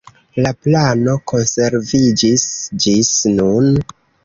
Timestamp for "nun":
3.39-3.71